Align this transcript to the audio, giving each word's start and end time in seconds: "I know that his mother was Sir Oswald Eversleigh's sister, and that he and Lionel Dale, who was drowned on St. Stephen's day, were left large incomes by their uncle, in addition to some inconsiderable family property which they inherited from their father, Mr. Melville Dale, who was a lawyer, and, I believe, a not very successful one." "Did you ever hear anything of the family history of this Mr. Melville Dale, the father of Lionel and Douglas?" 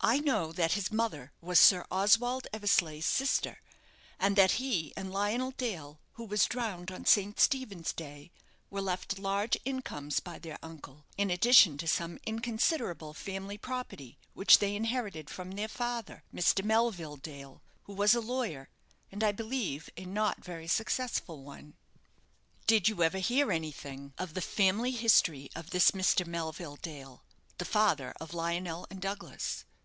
"I 0.00 0.20
know 0.20 0.52
that 0.52 0.72
his 0.72 0.90
mother 0.90 1.32
was 1.42 1.60
Sir 1.60 1.84
Oswald 1.90 2.46
Eversleigh's 2.52 3.04
sister, 3.04 3.60
and 4.18 4.36
that 4.36 4.52
he 4.52 4.94
and 4.96 5.12
Lionel 5.12 5.50
Dale, 5.50 6.00
who 6.14 6.24
was 6.24 6.46
drowned 6.46 6.90
on 6.90 7.04
St. 7.04 7.38
Stephen's 7.38 7.92
day, 7.92 8.30
were 8.70 8.80
left 8.80 9.18
large 9.18 9.58
incomes 9.66 10.18
by 10.20 10.38
their 10.38 10.58
uncle, 10.62 11.04
in 11.18 11.30
addition 11.30 11.76
to 11.78 11.86
some 11.88 12.18
inconsiderable 12.24 13.12
family 13.12 13.58
property 13.58 14.16
which 14.32 14.60
they 14.60 14.74
inherited 14.74 15.28
from 15.28 15.50
their 15.50 15.68
father, 15.68 16.22
Mr. 16.32 16.64
Melville 16.64 17.18
Dale, 17.18 17.60
who 17.82 17.92
was 17.92 18.14
a 18.14 18.20
lawyer, 18.20 18.70
and, 19.12 19.22
I 19.22 19.32
believe, 19.32 19.90
a 19.98 20.06
not 20.06 20.42
very 20.42 20.68
successful 20.68 21.42
one." 21.42 21.74
"Did 22.66 22.88
you 22.88 23.02
ever 23.02 23.18
hear 23.18 23.52
anything 23.52 24.14
of 24.16 24.32
the 24.32 24.40
family 24.40 24.92
history 24.92 25.50
of 25.54 25.68
this 25.68 25.90
Mr. 25.90 26.24
Melville 26.26 26.76
Dale, 26.78 27.24
the 27.58 27.66
father 27.66 28.14
of 28.20 28.32
Lionel 28.32 28.86
and 28.88 29.02
Douglas?" 29.02 29.66